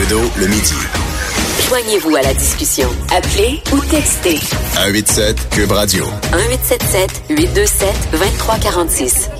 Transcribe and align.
Trudeau 0.00 0.22
le 0.38 0.46
midi. 0.46 0.72
Joignez-vous 1.68 2.16
à 2.16 2.22
la 2.22 2.32
discussion. 2.32 2.88
Appelez 3.14 3.60
ou 3.70 3.80
textez. 3.84 4.38
187 4.76 5.50
Cube 5.50 5.72
Radio. 5.72 6.06
1877 6.32 7.24
827 7.28 8.08
2346. 8.12 9.30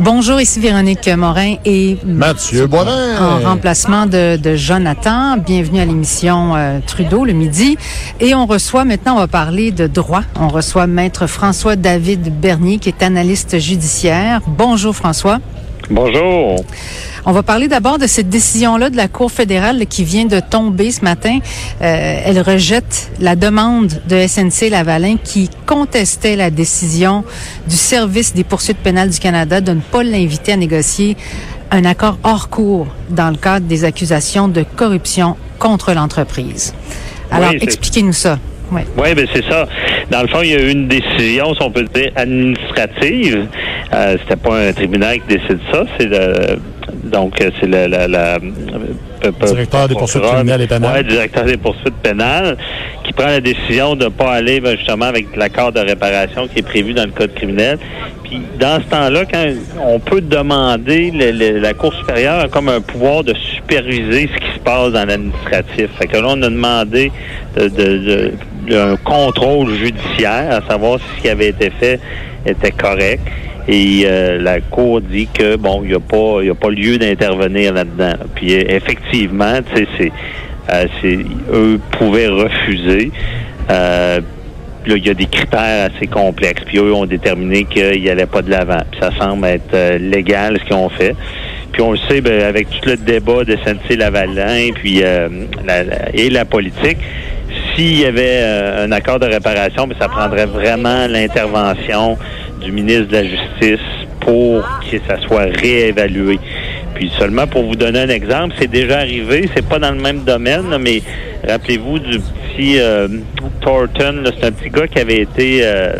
Bonjour, 0.00 0.40
ici 0.40 0.58
Véronique 0.58 1.08
Morin 1.16 1.54
et 1.64 1.96
Mathieu 2.04 2.66
Boivin. 2.66 3.20
en 3.20 3.38
remplacement 3.48 4.06
de, 4.06 4.36
de 4.36 4.56
Jonathan. 4.56 5.36
Bienvenue 5.36 5.78
à 5.78 5.84
l'émission 5.84 6.56
euh, 6.56 6.80
Trudeau 6.84 7.24
le 7.24 7.34
midi. 7.34 7.78
Et 8.18 8.34
on 8.34 8.46
reçoit, 8.46 8.84
maintenant 8.84 9.14
on 9.14 9.20
va 9.20 9.28
parler 9.28 9.70
de 9.70 9.86
droit. 9.86 10.22
On 10.40 10.48
reçoit 10.48 10.88
Maître 10.88 11.28
François-David 11.28 12.40
Bernier 12.40 12.78
qui 12.78 12.88
est 12.88 13.02
analyste 13.04 13.60
judiciaire. 13.60 14.40
Bonjour 14.48 14.96
François. 14.96 15.38
Bonjour. 15.90 16.56
On 17.26 17.32
va 17.32 17.42
parler 17.42 17.68
d'abord 17.68 17.98
de 17.98 18.06
cette 18.06 18.28
décision-là 18.28 18.90
de 18.90 18.96
la 18.96 19.08
Cour 19.08 19.30
fédérale 19.30 19.86
qui 19.86 20.04
vient 20.04 20.24
de 20.24 20.40
tomber 20.40 20.90
ce 20.90 21.02
matin. 21.02 21.38
Euh, 21.82 22.20
elle 22.24 22.40
rejette 22.40 23.10
la 23.20 23.36
demande 23.36 23.92
de 24.08 24.26
SNC 24.26 24.70
Lavalin 24.70 25.16
qui 25.22 25.50
contestait 25.66 26.36
la 26.36 26.50
décision 26.50 27.24
du 27.68 27.76
service 27.76 28.34
des 28.34 28.44
poursuites 28.44 28.78
pénales 28.78 29.10
du 29.10 29.18
Canada 29.18 29.60
de 29.60 29.72
ne 29.72 29.80
pas 29.80 30.02
l'inviter 30.02 30.52
à 30.52 30.56
négocier 30.56 31.16
un 31.70 31.84
accord 31.84 32.18
hors 32.24 32.48
cours 32.48 32.86
dans 33.10 33.30
le 33.30 33.36
cadre 33.36 33.66
des 33.66 33.84
accusations 33.84 34.48
de 34.48 34.64
corruption 34.76 35.36
contre 35.58 35.92
l'entreprise. 35.92 36.74
Alors, 37.30 37.50
Oui, 37.50 37.58
expliquez-nous 37.60 38.12
ça. 38.12 38.38
Oui. 38.70 38.82
Oui, 38.96 39.14
ben 39.14 39.26
c'est 39.32 39.44
ça. 39.44 39.66
Dans 40.10 40.22
le 40.22 40.28
fond, 40.28 40.40
il 40.42 40.50
y 40.50 40.54
a 40.54 40.60
eu 40.60 40.70
une 40.70 40.88
décision, 40.88 41.54
si 41.54 41.62
on 41.62 41.70
peut 41.70 41.84
dire, 41.94 42.10
administrative. 42.16 43.46
Euh, 43.94 44.16
C'était 44.20 44.36
pas 44.36 44.56
un 44.68 44.72
tribunal 44.72 45.20
qui 45.20 45.36
décide 45.36 45.58
ça, 45.72 45.84
c'est 45.98 46.06
le 46.06 46.56
donc 47.04 47.40
euh, 47.40 47.50
c'est 47.60 47.66
le 47.66 47.86
la, 47.86 48.08
la, 48.08 48.34
euh, 48.36 49.30
Directeur 49.46 49.88
des 49.88 49.94
poursuites 49.94 50.22
criminelles 50.34 50.62
et 50.62 50.66
pénales. 50.66 50.92
Ouais, 50.96 51.04
directeur 51.04 51.44
des 51.44 51.56
poursuites 51.56 51.94
pénales, 52.02 52.56
qui 53.04 53.12
prend 53.12 53.26
la 53.26 53.40
décision 53.40 53.94
de 53.94 54.04
ne 54.04 54.08
pas 54.10 54.32
aller 54.32 54.60
ben, 54.60 54.76
justement 54.76 55.06
avec 55.06 55.34
l'accord 55.36 55.72
de 55.72 55.80
réparation 55.80 56.46
qui 56.48 56.58
est 56.58 56.62
prévu 56.62 56.92
dans 56.92 57.04
le 57.04 57.10
code 57.12 57.32
criminel. 57.34 57.78
Puis 58.24 58.40
dans 58.58 58.80
ce 58.82 58.86
temps-là, 58.88 59.22
quand 59.30 59.44
on 59.86 59.98
peut 60.00 60.20
demander, 60.22 61.10
le- 61.10 61.30
le- 61.30 61.58
la 61.58 61.72
Cour 61.74 61.94
supérieure 61.94 62.40
a 62.40 62.48
comme 62.48 62.68
un 62.68 62.80
pouvoir 62.80 63.22
de 63.22 63.34
superviser 63.34 64.28
ce 64.34 64.38
qui 64.40 64.54
se 64.54 64.60
passe 64.60 64.92
dans 64.92 65.04
l'administratif. 65.06 65.88
Fait 65.98 66.06
que 66.06 66.16
là, 66.16 66.28
on 66.28 66.42
a 66.42 66.48
demandé 66.50 67.12
de, 67.56 67.68
de- 67.68 67.68
de- 67.98 68.32
de- 68.68 68.76
un 68.76 68.96
contrôle 68.96 69.72
judiciaire, 69.74 70.60
à 70.62 70.68
savoir 70.70 70.98
si 70.98 71.04
ce 71.16 71.22
qui 71.22 71.28
avait 71.28 71.48
été 71.48 71.70
fait 71.70 72.00
était 72.46 72.72
correct. 72.72 73.20
Et 73.68 74.02
euh, 74.04 74.38
la 74.40 74.60
Cour 74.60 75.00
dit 75.00 75.26
que 75.32 75.56
bon, 75.56 75.80
il 75.82 75.88
n'y 75.90 75.94
a 75.94 76.00
pas, 76.00 76.38
il 76.42 76.46
y 76.48 76.50
a 76.50 76.54
pas 76.54 76.70
lieu 76.70 76.98
d'intervenir 76.98 77.72
là-dedans. 77.72 78.14
Puis 78.34 78.52
effectivement, 78.52 79.58
tu 79.74 79.84
sais, 79.84 79.88
c'est, 79.98 80.12
euh, 80.72 81.22
eux 81.52 81.80
pouvaient 81.98 82.28
refuser. 82.28 83.10
Euh, 83.70 84.20
Là, 84.86 84.96
il 84.98 85.06
y 85.06 85.08
a 85.08 85.14
des 85.14 85.24
critères 85.24 85.88
assez 85.96 86.06
complexes. 86.06 86.62
Puis 86.66 86.76
eux 86.76 86.92
ont 86.92 87.06
déterminé 87.06 87.64
qu'ils 87.64 88.04
n'allaient 88.04 88.26
pas 88.26 88.42
de 88.42 88.50
l'avant. 88.50 88.82
Puis 88.90 89.00
ça 89.00 89.10
semble 89.18 89.46
être 89.46 89.72
euh, 89.72 89.96
légal 89.96 90.58
ce 90.60 90.64
qu'ils 90.66 90.76
ont 90.76 90.90
fait. 90.90 91.16
Puis 91.72 91.80
on 91.80 91.92
le 91.92 91.96
sait, 92.06 92.20
ben, 92.20 92.42
avec 92.42 92.68
tout 92.68 92.90
le 92.90 92.98
débat 92.98 93.44
de 93.44 93.56
SNC-Lavalin 93.56 94.72
puis, 94.74 95.00
euh, 95.02 95.30
la- 95.66 95.84
la- 95.84 96.10
et 96.14 96.28
la 96.28 96.44
politique, 96.44 96.98
s'il 97.74 97.98
y 98.00 98.04
avait 98.04 98.40
euh, 98.42 98.84
un 98.84 98.92
accord 98.92 99.18
de 99.18 99.24
réparation, 99.24 99.86
ben, 99.86 99.96
ça 99.98 100.06
prendrait 100.08 100.44
vraiment 100.44 101.06
l'intervention 101.08 102.18
du 102.64 102.72
ministre 102.72 103.08
de 103.08 103.12
la 103.12 103.24
Justice 103.24 103.86
pour 104.20 104.62
que 104.90 104.96
ça 105.06 105.18
soit 105.26 105.46
réévalué. 105.60 106.38
Puis 106.94 107.10
seulement 107.18 107.46
pour 107.46 107.64
vous 107.64 107.74
donner 107.76 108.00
un 108.00 108.08
exemple, 108.08 108.54
c'est 108.58 108.70
déjà 108.70 108.98
arrivé, 108.98 109.48
c'est 109.54 109.66
pas 109.66 109.78
dans 109.78 109.90
le 109.92 110.00
même 110.00 110.20
domaine, 110.24 110.76
mais 110.80 111.02
rappelez-vous 111.46 111.98
du 111.98 112.18
petit 112.20 112.78
euh, 112.78 113.08
Thornton, 113.60 114.22
c'est 114.38 114.46
un 114.46 114.52
petit 114.52 114.70
gars 114.70 114.86
qui 114.86 115.00
avait 115.00 115.20
été 115.22 115.60
euh, 115.64 115.94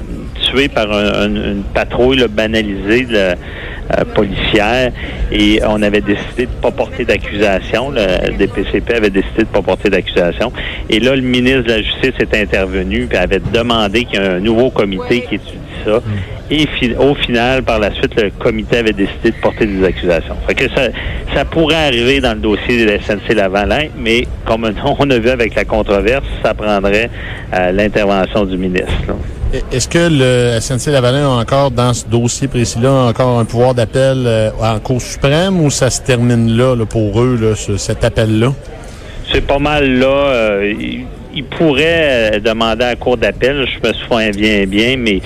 tué 0.50 0.68
par 0.68 0.90
un- 0.92 1.22
un- 1.24 1.34
une 1.52 1.62
patrouille 1.74 2.24
banalisée 2.30 3.06
euh, 3.12 3.34
policière 4.14 4.92
et 5.32 5.60
on 5.66 5.82
avait 5.82 6.00
décidé 6.00 6.46
de 6.46 6.50
pas 6.62 6.70
porter 6.70 7.04
d'accusation. 7.04 7.90
Le 7.90 8.32
DPCP 8.38 8.94
avait 8.94 9.10
décidé 9.10 9.40
de 9.42 9.48
pas 9.48 9.60
porter 9.62 9.90
d'accusation. 9.90 10.52
Et 10.88 11.00
là, 11.00 11.14
le 11.16 11.22
ministre 11.22 11.62
de 11.64 11.68
la 11.72 11.82
Justice 11.82 12.14
est 12.18 12.34
intervenu 12.34 13.08
et 13.12 13.16
avait 13.16 13.40
demandé 13.52 14.04
qu'il 14.04 14.20
y 14.20 14.22
ait 14.24 14.28
un 14.28 14.40
nouveau 14.40 14.70
comité 14.70 15.22
qui 15.28 15.34
étudie 15.34 15.58
ça. 15.84 16.00
Et 16.50 16.66
fi- 16.78 16.94
au 16.98 17.14
final, 17.14 17.62
par 17.62 17.78
la 17.78 17.92
suite, 17.94 18.20
le 18.20 18.30
comité 18.30 18.78
avait 18.78 18.92
décidé 18.92 19.30
de 19.30 19.36
porter 19.40 19.66
des 19.66 19.84
accusations. 19.84 20.36
Fait 20.46 20.54
que 20.54 20.68
ça, 20.74 20.82
ça 21.34 21.44
pourrait 21.44 21.86
arriver 21.86 22.20
dans 22.20 22.34
le 22.34 22.40
dossier 22.40 22.84
de 22.84 22.90
la 22.90 22.98
SNC 23.00 23.34
Lavalin, 23.34 23.86
mais 23.98 24.26
comme 24.44 24.64
on 24.98 25.10
a 25.10 25.18
vu 25.18 25.30
avec 25.30 25.54
la 25.54 25.64
controverse, 25.64 26.24
ça 26.42 26.52
prendrait 26.54 27.10
euh, 27.54 27.72
l'intervention 27.72 28.44
du 28.44 28.56
ministre. 28.58 28.90
Est-ce 29.72 29.88
que 29.88 30.08
le 30.10 30.58
SNC 30.60 30.90
Lavalin 30.92 31.26
a 31.26 31.40
encore, 31.40 31.70
dans 31.70 31.94
ce 31.94 32.04
dossier 32.06 32.48
précis-là, 32.48 32.90
encore 33.08 33.38
un 33.38 33.44
pouvoir 33.44 33.72
d'appel 33.72 34.24
euh, 34.26 34.50
en 34.60 34.78
Cour 34.80 35.00
suprême 35.00 35.60
ou 35.60 35.70
ça 35.70 35.90
se 35.90 36.02
termine 36.02 36.56
là, 36.56 36.74
là, 36.74 36.84
pour 36.86 37.20
eux, 37.22 37.38
là, 37.40 37.54
ce- 37.54 37.76
cet 37.76 38.02
appel-là? 38.04 38.52
C'est 39.32 39.46
pas 39.46 39.58
mal 39.58 39.98
là. 39.98 40.06
euh, 40.06 40.74
il, 40.78 41.04
il 41.36 41.44
pourrait 41.44 42.34
euh, 42.34 42.40
demander 42.40 42.84
à 42.84 42.88
la 42.90 42.96
cour 42.96 43.16
d'appel, 43.16 43.66
je 43.66 43.88
me 43.88 43.92
souviens 43.94 44.30
bien, 44.30 44.66
bien, 44.66 44.96
mais 44.96 45.20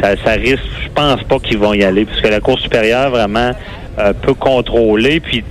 ça, 0.00 0.30
risque, 0.32 0.64
je 0.84 0.88
pense 0.94 1.22
pas 1.24 1.38
qu'ils 1.38 1.58
vont 1.58 1.74
y 1.74 1.84
aller, 1.84 2.04
parce 2.04 2.20
que 2.20 2.28
la 2.28 2.40
Cour 2.40 2.58
supérieure 2.58 3.10
vraiment 3.10 3.52
euh, 3.98 4.12
peut 4.12 4.34
contrôler, 4.34 5.20
puis 5.20 5.44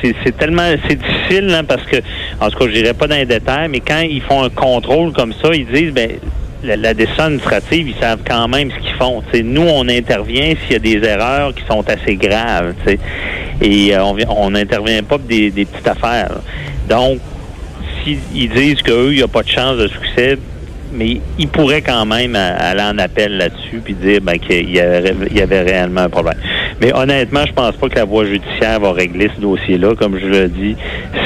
c'est 0.00 0.36
tellement 0.36 0.62
c'est 0.86 0.94
difficile 0.94 1.52
hein, 1.52 1.64
parce 1.64 1.82
que 1.82 1.96
en 2.40 2.50
tout 2.50 2.58
cas 2.58 2.66
je 2.66 2.72
dirais 2.72 2.94
pas 2.94 3.08
dans 3.08 3.16
les 3.16 3.26
détails, 3.26 3.68
mais 3.68 3.80
quand 3.80 4.00
ils 4.00 4.22
font 4.22 4.44
un 4.44 4.50
contrôle 4.50 5.12
comme 5.12 5.32
ça, 5.32 5.48
ils 5.52 5.66
disent 5.66 5.92
ben 5.92 6.10
la, 6.62 6.94
décision 6.94 7.24
administrative, 7.24 7.88
ils 7.88 8.00
savent 8.00 8.20
quand 8.26 8.48
même 8.48 8.70
ce 8.70 8.78
qu'ils 8.78 8.96
font. 8.96 9.22
Nous, 9.44 9.62
on 9.62 9.88
intervient 9.88 10.54
s'il 10.62 10.72
y 10.72 10.76
a 10.76 10.78
des 10.78 11.06
erreurs 11.06 11.54
qui 11.54 11.62
sont 11.66 11.88
assez 11.88 12.16
graves. 12.16 12.74
t'sais. 12.84 12.98
Et 13.60 13.94
euh, 13.94 14.02
on 14.28 14.50
n'intervient 14.50 15.02
pas 15.02 15.18
pour 15.18 15.26
des, 15.26 15.50
des 15.50 15.64
petites 15.64 15.86
affaires. 15.86 16.40
Donc, 16.88 17.20
s'ils 18.02 18.50
disent 18.50 18.82
qu'eux, 18.82 19.10
il 19.12 19.16
n'y 19.16 19.22
a 19.22 19.28
pas 19.28 19.42
de 19.42 19.48
chance 19.48 19.76
de 19.76 19.88
succès, 19.88 20.38
mais 20.92 21.20
ils 21.38 21.48
pourraient 21.48 21.82
quand 21.82 22.06
même 22.06 22.34
euh, 22.36 22.56
aller 22.58 22.82
en 22.82 22.98
appel 22.98 23.36
là-dessus 23.36 23.80
puis 23.84 23.94
dire 23.94 24.20
ben, 24.22 24.38
qu'il 24.38 24.70
y, 24.70 24.80
avait, 24.80 25.14
il 25.30 25.36
y 25.36 25.40
avait 25.40 25.62
réellement 25.62 26.02
un 26.02 26.08
problème. 26.08 26.36
Mais 26.80 26.92
honnêtement, 26.94 27.44
je 27.46 27.52
pense 27.52 27.76
pas 27.76 27.88
que 27.88 27.96
la 27.96 28.04
voie 28.04 28.24
judiciaire 28.24 28.80
va 28.80 28.92
régler 28.92 29.30
ce 29.34 29.40
dossier-là. 29.40 29.94
Comme 29.96 30.18
je 30.18 30.26
le 30.26 30.48
dis, 30.48 30.76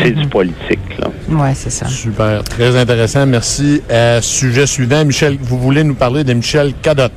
c'est 0.03 0.13
du 0.13 0.27
politique. 0.29 0.81
Là. 0.99 1.09
Oui, 1.29 1.49
c'est 1.55 1.71
ça. 1.71 1.87
Super, 1.87 2.43
très 2.45 2.77
intéressant, 2.77 3.27
merci. 3.27 3.83
Euh, 3.91 4.21
sujet 4.21 4.67
suivant, 4.67 5.05
Michel, 5.05 5.37
vous 5.41 5.59
voulez 5.59 5.85
nous 5.85 5.95
parler 5.95 6.25
de 6.25 6.33
Michel 6.33 6.73
Cadotte? 6.83 7.13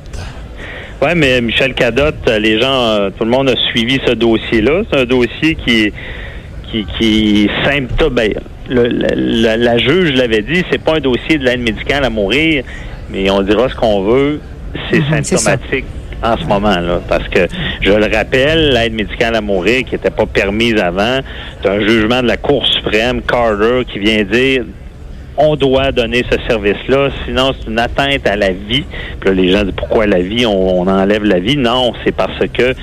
Oui, 1.02 1.10
mais 1.14 1.40
Michel 1.40 1.74
Cadotte, 1.74 2.26
euh, 2.28 2.38
les 2.38 2.60
gens, 2.60 3.10
tout 3.16 3.24
le 3.24 3.30
monde 3.30 3.50
a 3.50 3.56
suivi 3.70 4.00
ce 4.06 4.12
dossier-là. 4.12 4.82
C'est 4.90 5.00
un 5.00 5.04
dossier 5.04 5.54
qui 5.54 5.84
est 5.84 5.92
qui, 6.70 6.86
qui 6.98 7.50
symptôme. 7.64 8.18
Le- 8.68 8.88
la, 8.88 9.08
la- 9.14 9.56
la 9.56 9.78
juge 9.78 10.12
l'avait 10.14 10.42
dit, 10.42 10.62
c'est 10.70 10.82
pas 10.82 10.96
un 10.96 11.00
dossier 11.00 11.38
de 11.38 11.44
l'aide 11.44 11.60
médicale 11.60 12.04
à 12.04 12.10
mourir, 12.10 12.64
mais 13.10 13.30
on 13.30 13.42
dira 13.42 13.68
ce 13.68 13.74
qu'on 13.76 14.02
veut, 14.02 14.40
c'est 14.90 14.98
Mhm, 14.98 15.22
symptomatique 15.22 15.84
en 16.22 16.36
ce 16.36 16.44
moment-là. 16.46 17.00
Parce 17.08 17.28
que, 17.28 17.46
je 17.80 17.92
le 17.92 18.06
rappelle, 18.14 18.72
l'aide 18.72 18.92
médicale 18.94 19.36
à 19.36 19.40
mourir 19.40 19.84
qui 19.84 19.92
n'était 19.94 20.10
pas 20.10 20.26
permise 20.26 20.80
avant, 20.80 21.20
c'est 21.62 21.68
un 21.68 21.80
jugement 21.80 22.22
de 22.22 22.26
la 22.28 22.36
Cour 22.36 22.66
suprême, 22.66 23.22
Carter, 23.22 23.84
qui 23.92 23.98
vient 24.00 24.24
dire 24.24 24.64
on 25.38 25.54
doit 25.56 25.92
donner 25.92 26.24
ce 26.30 26.38
service-là, 26.48 27.10
sinon 27.26 27.52
c'est 27.58 27.68
une 27.70 27.78
atteinte 27.78 28.26
à 28.26 28.36
la 28.36 28.50
vie. 28.50 28.84
Puis 29.20 29.28
là, 29.28 29.32
les 29.34 29.50
gens 29.52 29.64
disent 29.64 29.74
pourquoi 29.76 30.06
la 30.06 30.20
vie, 30.20 30.46
on, 30.46 30.80
on 30.80 30.86
enlève 30.86 31.24
la 31.24 31.38
vie? 31.40 31.56
Non, 31.56 31.92
c'est 32.04 32.12
parce 32.14 32.38
que 32.52 32.74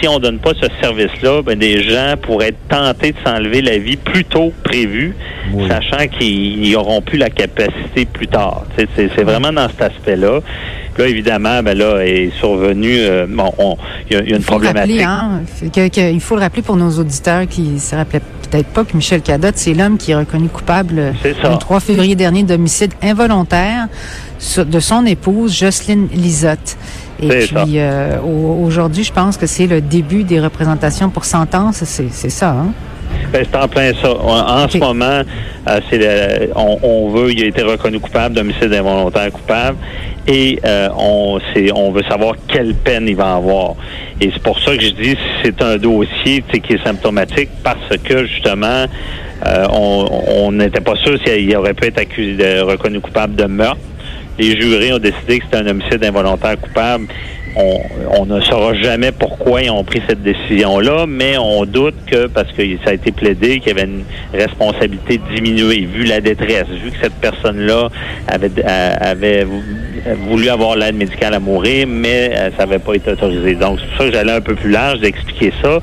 si 0.00 0.08
on 0.08 0.18
donne 0.18 0.38
pas 0.38 0.52
ce 0.60 0.66
service-là, 0.82 1.42
ben, 1.42 1.58
des 1.58 1.82
gens 1.82 2.14
pourraient 2.20 2.48
être 2.48 2.68
tentés 2.68 3.12
de 3.12 3.16
s'enlever 3.24 3.62
la 3.62 3.78
vie 3.78 3.96
plus 3.96 4.24
tôt 4.24 4.52
que 4.62 4.68
prévu, 4.68 5.14
Oui. 5.52 5.68
sachant 5.68 6.06
qu'ils 6.08 6.70
n'auront 6.72 7.00
plus 7.02 7.18
la 7.18 7.30
capacité 7.30 8.04
plus 8.06 8.26
tard. 8.28 8.64
C'est 8.76 8.88
c'est 8.96 9.22
vraiment 9.24 9.52
dans 9.52 9.68
cet 9.68 9.82
aspect-là. 9.82 10.40
Puis 10.94 11.02
Là, 11.04 11.08
évidemment, 11.08 11.62
ben 11.62 11.76
là, 11.78 12.04
est 12.04 12.30
survenu, 12.38 12.96
euh, 12.98 13.26
bon, 13.26 13.50
on- 13.56 13.76
il 14.10 14.14
y, 14.14 14.16
a- 14.20 14.22
il 14.22 14.28
y 14.28 14.32
a 14.32 14.36
une 14.36 14.42
Il 14.42 14.44
faut 14.44 14.58
le 14.58 14.64
problématique. 14.66 15.00
rappeler, 15.00 15.04
hein, 15.04 15.70
que- 15.74 15.88
que- 15.88 16.12
il 16.12 16.20
faut 16.20 16.34
le 16.36 16.42
rappeler 16.42 16.60
pour 16.62 16.76
nos 16.76 16.90
auditeurs 16.90 17.46
qui 17.48 17.62
ne 17.62 17.78
se 17.78 17.94
rappelaient 17.96 18.20
peut-être 18.52 18.68
pas 18.68 18.84
que 18.84 18.94
Michel 18.96 19.22
Cadotte, 19.22 19.54
c'est 19.56 19.72
l'homme 19.74 19.96
qui 19.98 20.12
est 20.12 20.14
reconnu 20.14 20.48
coupable 20.48 21.12
le 21.52 21.58
3 21.58 21.80
février 21.80 22.14
dernier 22.14 22.42
d'homicide 22.42 22.92
involontaire 23.02 23.88
de 24.58 24.80
son 24.80 25.06
épouse, 25.06 25.52
Jocelyne 25.56 26.08
Lisotte. 26.14 26.76
Et 27.20 27.28
puis, 27.64 27.78
euh, 27.78 28.20
au- 28.20 28.64
aujourd'hui, 28.64 29.04
je 29.04 29.12
pense 29.12 29.36
que 29.36 29.46
c'est 29.46 29.66
le 29.66 29.80
début 29.80 30.24
des 30.24 30.40
représentations 30.40 31.08
pour 31.08 31.24
sentence. 31.24 31.82
C'est 31.84 32.10
c'est 32.12 32.30
ça, 32.30 32.50
hein? 32.50 32.72
Ben, 33.32 33.46
c'est 33.50 33.58
en 33.58 33.66
plein 33.66 33.94
ça. 33.94 34.12
En 34.14 34.68
ce 34.68 34.76
moment, 34.76 35.22
euh, 35.66 35.80
c'est 35.88 36.50
on, 36.54 37.08
veut, 37.08 37.32
il 37.32 37.42
a 37.44 37.46
été 37.46 37.62
reconnu 37.62 37.98
coupable 37.98 38.34
d'homicide 38.34 38.74
involontaire 38.74 39.32
coupable 39.32 39.78
et 40.28 40.58
euh, 40.66 40.90
on, 40.98 41.40
on 41.74 41.92
veut 41.92 42.02
savoir 42.02 42.34
quelle 42.46 42.74
peine 42.74 43.08
il 43.08 43.16
va 43.16 43.36
avoir. 43.36 43.74
Et 44.20 44.30
c'est 44.34 44.42
pour 44.42 44.60
ça 44.60 44.76
que 44.76 44.82
je 44.82 44.90
dis 44.90 45.16
c'est 45.42 45.62
un 45.62 45.78
dossier 45.78 46.44
qui 46.62 46.74
est 46.74 46.84
symptomatique 46.84 47.48
parce 47.64 47.96
que 48.04 48.26
justement, 48.26 48.84
euh, 49.46 49.66
on 49.70 50.52
n'était 50.52 50.82
pas 50.82 50.96
sûr 50.96 51.18
s'il 51.24 51.56
aurait 51.56 51.74
pu 51.74 51.86
être 51.86 52.00
accusé, 52.00 52.60
reconnu 52.60 53.00
coupable 53.00 53.34
de 53.34 53.46
meurtre. 53.46 53.80
Les 54.38 54.60
jurés 54.60 54.92
ont 54.92 54.98
décidé 54.98 55.38
que 55.38 55.46
c'était 55.46 55.58
un 55.58 55.66
homicide 55.68 56.04
involontaire 56.04 56.58
coupable 56.60 57.06
on, 57.56 58.26
ne 58.26 58.40
saura 58.40 58.74
jamais 58.74 59.12
pourquoi 59.12 59.62
ils 59.62 59.70
ont 59.70 59.84
pris 59.84 60.02
cette 60.08 60.22
décision-là, 60.22 61.06
mais 61.06 61.36
on 61.38 61.64
doute 61.64 61.94
que, 62.06 62.26
parce 62.26 62.50
que 62.52 62.62
ça 62.84 62.90
a 62.90 62.92
été 62.94 63.12
plaidé, 63.12 63.60
qu'il 63.60 63.76
y 63.76 63.80
avait 63.80 63.88
une 63.88 64.04
responsabilité 64.32 65.20
diminuée, 65.34 65.86
vu 65.86 66.04
la 66.04 66.20
détresse, 66.20 66.68
vu 66.68 66.90
que 66.90 66.98
cette 67.02 67.14
personne-là 67.14 67.88
avait, 68.28 68.50
avait 68.64 69.46
voulu 70.28 70.48
avoir 70.48 70.76
l'aide 70.76 70.96
médicale 70.96 71.34
à 71.34 71.40
mourir, 71.40 71.86
mais 71.88 72.32
euh, 72.34 72.50
ça 72.56 72.66
n'avait 72.66 72.78
pas 72.78 72.94
été 72.94 73.10
autorisé. 73.10 73.54
Donc, 73.54 73.78
c'est 73.80 73.86
pour 73.88 73.98
ça 73.98 74.04
que 74.04 74.12
j'allais 74.12 74.32
un 74.32 74.40
peu 74.40 74.54
plus 74.54 74.70
large 74.70 75.00
d'expliquer 75.00 75.52
ça 75.62 75.80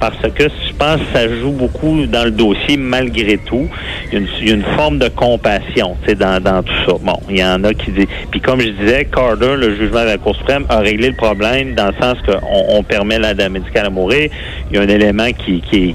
parce 0.00 0.20
que 0.34 0.44
je 0.44 0.72
pense 0.76 1.00
que 1.00 1.12
ça 1.12 1.28
joue 1.28 1.50
beaucoup 1.50 2.06
dans 2.06 2.24
le 2.24 2.30
dossier 2.30 2.76
malgré 2.76 3.38
tout. 3.38 3.68
Il 4.12 4.26
y 4.46 4.50
a 4.50 4.54
une, 4.54 4.62
forme 4.76 4.98
de 4.98 5.08
compassion 5.08 5.96
dans, 6.18 6.42
dans 6.42 6.62
tout 6.62 6.72
ça. 6.86 6.92
Bon, 7.00 7.18
il 7.28 7.38
y 7.38 7.44
en 7.44 7.62
a 7.64 7.74
qui 7.74 7.90
disent... 7.90 8.06
Puis 8.30 8.40
comme 8.40 8.60
je 8.60 8.68
disais, 8.68 9.06
Carter, 9.06 9.56
le 9.56 9.76
jugement 9.76 10.00
de 10.00 10.06
la 10.06 10.18
Cour 10.18 10.36
suprême, 10.36 10.64
a 10.68 10.78
réglé 10.78 11.08
le 11.08 11.16
problème 11.16 11.74
dans 11.74 11.86
le 11.86 11.94
sens 12.00 12.18
qu'on 12.26 12.64
on 12.68 12.82
permet 12.82 13.18
l'aide 13.18 13.42
médicale 13.50 13.86
à 13.86 13.90
mourir. 13.90 14.30
Il 14.70 14.76
y 14.76 14.78
a 14.78 14.82
un 14.82 14.88
élément 14.88 15.28
qui, 15.32 15.60
qui, 15.60 15.94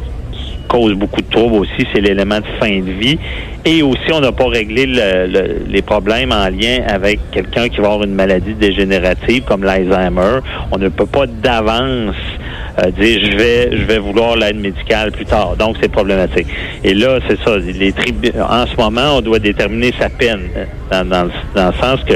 cause 0.69 0.93
beaucoup 0.93 1.21
de 1.21 1.29
troubles 1.29 1.55
aussi, 1.55 1.85
c'est 1.91 1.99
l'élément 1.99 2.39
de 2.39 2.45
fin 2.59 2.79
de 2.79 2.91
vie. 2.91 3.17
Et 3.65 3.81
aussi, 3.81 4.13
on 4.13 4.21
n'a 4.21 4.31
pas 4.31 4.47
réglé 4.47 4.85
les 4.85 5.81
problèmes 5.81 6.31
en 6.31 6.47
lien 6.47 6.79
avec 6.87 7.19
quelqu'un 7.31 7.67
qui 7.67 7.81
va 7.81 7.87
avoir 7.87 8.03
une 8.03 8.15
maladie 8.15 8.53
dégénérative 8.53 9.43
comme 9.43 9.63
l'Alzheimer. 9.63 10.39
On 10.71 10.77
ne 10.77 10.87
peut 10.87 11.05
pas 11.05 11.25
d'avance 11.27 12.15
euh, 12.79 12.91
dire 12.91 13.19
je 13.31 13.37
vais 13.37 13.77
je 13.77 13.83
vais 13.83 13.99
vouloir 13.99 14.35
l'aide 14.35 14.59
médicale 14.59 15.11
plus 15.11 15.25
tard. 15.25 15.55
Donc 15.57 15.77
c'est 15.81 15.91
problématique. 15.91 16.47
Et 16.83 16.93
là, 16.93 17.19
c'est 17.27 17.39
ça. 17.43 17.57
Les 17.57 17.93
en 18.41 18.65
ce 18.65 18.75
moment, 18.77 19.17
on 19.17 19.21
doit 19.21 19.39
déterminer 19.39 19.93
sa 19.99 20.09
peine 20.09 20.41
euh, 20.55 21.03
dans, 21.03 21.25
le, 21.25 21.71
sens 21.81 21.99
que 22.03 22.13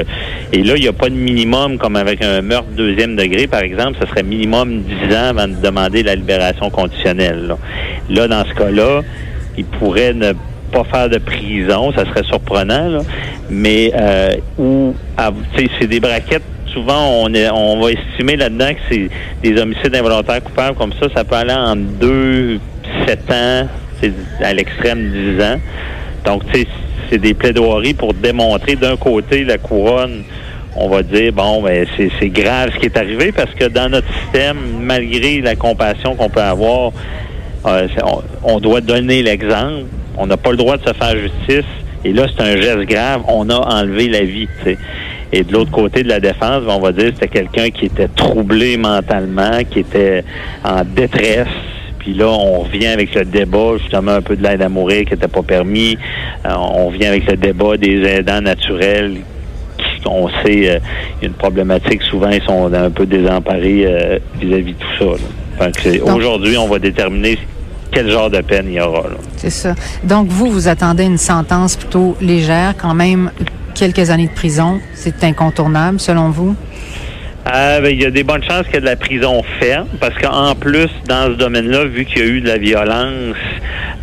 et 0.52 0.62
là, 0.62 0.74
il 0.76 0.82
n'y 0.82 0.88
a 0.88 0.92
pas 0.92 1.08
de 1.08 1.14
minimum 1.14 1.78
comme 1.78 1.96
avec 1.96 2.22
un 2.22 2.40
meurtre 2.42 2.68
deuxième 2.76 3.16
degré, 3.16 3.46
par 3.46 3.60
exemple, 3.60 3.98
ce 4.00 4.06
serait 4.08 4.22
minimum 4.22 4.82
10 4.82 5.16
ans 5.16 5.28
avant 5.30 5.48
de 5.48 5.54
demander 5.54 6.02
la 6.02 6.14
libération 6.14 6.70
conditionnelle. 6.70 7.46
Là, 7.48 7.56
là 8.08 8.28
dans 8.28 8.44
ce 8.48 8.54
cas-là, 8.54 9.02
il 9.56 9.64
pourrait 9.64 10.14
ne 10.14 10.32
pas 10.72 10.84
faire 10.84 11.08
de 11.08 11.18
prison, 11.18 11.92
ça 11.92 12.04
serait 12.04 12.24
surprenant, 12.24 12.88
là, 12.88 12.98
mais 13.50 13.92
euh, 13.94 14.34
ou 14.58 14.94
c'est 15.56 15.86
des 15.86 16.00
braquettes 16.00 16.42
souvent, 16.74 17.26
on, 17.26 17.80
va 17.80 17.92
estimer 17.92 18.36
là-dedans 18.36 18.74
que 18.74 18.80
c'est 18.90 19.10
des 19.42 19.60
homicides 19.60 19.94
involontaires 19.94 20.42
coupables 20.42 20.76
comme 20.76 20.92
ça, 20.92 21.06
ça 21.14 21.24
peut 21.24 21.36
aller 21.36 21.54
en 21.54 21.76
2, 21.76 22.60
7 23.06 23.30
ans, 23.30 23.68
à 24.42 24.52
l'extrême 24.52 25.10
10 25.36 25.42
ans. 25.42 25.60
Donc, 26.24 26.42
c'est 27.10 27.18
des 27.18 27.32
plaidoiries 27.34 27.94
pour 27.94 28.12
démontrer 28.12 28.76
d'un 28.76 28.96
côté 28.96 29.44
la 29.44 29.58
couronne 29.58 30.24
on 30.76 30.88
va 30.88 31.02
dire, 31.02 31.32
bon, 31.32 31.62
ben, 31.62 31.86
c'est 31.96 32.28
grave 32.30 32.70
ce 32.74 32.80
qui 32.80 32.86
est 32.86 32.96
arrivé 32.96 33.30
parce 33.30 33.52
que 33.54 33.66
dans 33.66 33.88
notre 33.88 34.12
système, 34.22 34.56
malgré 34.80 35.40
la 35.40 35.54
compassion 35.54 36.16
qu'on 36.16 36.28
peut 36.28 36.42
avoir, 36.42 36.92
euh, 37.66 37.86
on, 38.42 38.60
doit 38.60 38.80
donner 38.80 39.22
l'exemple. 39.22 39.84
On 40.16 40.26
n'a 40.26 40.36
pas 40.36 40.50
le 40.50 40.56
droit 40.56 40.76
de 40.76 40.86
se 40.86 40.92
faire 40.92 41.16
justice. 41.16 41.70
Et 42.04 42.12
là, 42.12 42.26
c'est 42.28 42.42
un 42.42 42.60
geste 42.60 42.84
grave. 42.88 43.22
On 43.28 43.48
a 43.48 43.56
enlevé 43.56 44.08
la 44.08 44.20
vie. 44.20 44.48
sais. 44.64 44.76
Et 45.36 45.42
de 45.42 45.52
l'autre 45.52 45.72
côté 45.72 46.02
de 46.04 46.08
la 46.08 46.20
défense, 46.20 46.62
on 46.68 46.78
va 46.78 46.92
dire 46.92 47.10
c'était 47.14 47.28
quelqu'un 47.28 47.70
qui 47.70 47.86
était 47.86 48.08
troublé 48.08 48.76
mentalement, 48.76 49.58
qui 49.68 49.80
était 49.80 50.24
en 50.64 50.84
détresse. 50.84 51.48
Puis 51.98 52.14
là, 52.14 52.28
on 52.28 52.60
revient 52.60 52.88
avec 52.88 53.14
le 53.14 53.24
débat, 53.24 53.78
justement, 53.78 54.12
un 54.12 54.22
peu 54.22 54.36
de 54.36 54.42
l'aide 54.42 54.62
à 54.62 54.68
mourir 54.68 55.04
qui 55.06 55.14
n'était 55.14 55.26
pas 55.26 55.42
permis. 55.42 55.98
Euh, 56.44 56.50
on 56.54 56.88
revient 56.88 57.06
avec 57.06 57.28
le 57.28 57.36
débat 57.36 57.76
des 57.78 58.02
aidants 58.02 58.42
naturels 58.42 59.16
on 60.06 60.28
sait, 60.28 60.54
il 60.54 60.64
y 60.64 60.68
a 60.68 60.78
une 61.22 61.32
problématique, 61.32 62.02
souvent, 62.02 62.28
ils 62.28 62.42
sont 62.42 62.72
un 62.72 62.90
peu 62.90 63.06
désemparés 63.06 63.84
euh, 63.86 64.18
vis-à-vis 64.40 64.74
de 64.74 64.78
tout 64.78 65.16
ça. 65.58 66.12
Aujourd'hui, 66.12 66.56
on 66.58 66.68
va 66.68 66.78
déterminer 66.78 67.38
quel 67.90 68.10
genre 68.10 68.30
de 68.30 68.40
peine 68.40 68.66
il 68.68 68.74
y 68.74 68.80
aura. 68.80 69.04
C'est 69.36 69.50
ça. 69.50 69.74
Donc, 70.02 70.28
vous, 70.28 70.50
vous 70.50 70.68
attendez 70.68 71.04
une 71.04 71.18
sentence 71.18 71.76
plutôt 71.76 72.16
légère, 72.20 72.74
quand 72.76 72.94
même 72.94 73.30
quelques 73.74 74.10
années 74.10 74.28
de 74.28 74.32
prison, 74.32 74.80
c'est 74.94 75.24
incontournable 75.24 76.00
selon 76.00 76.30
vous? 76.30 76.54
Euh, 77.46 77.80
ben, 77.80 77.90
il 77.90 78.00
y 78.00 78.06
a 78.06 78.10
des 78.10 78.22
bonnes 78.22 78.42
chances 78.42 78.64
qu'il 78.64 78.74
y 78.74 78.78
ait 78.78 78.80
de 78.80 78.86
la 78.86 78.96
prison 78.96 79.42
ferme, 79.60 79.88
parce 80.00 80.14
qu'en 80.18 80.54
plus, 80.54 80.88
dans 81.06 81.26
ce 81.26 81.36
domaine-là, 81.36 81.84
vu 81.84 82.06
qu'il 82.06 82.18
y 82.18 82.22
a 82.22 82.26
eu 82.26 82.40
de 82.40 82.48
la 82.48 82.56
violence, 82.56 83.36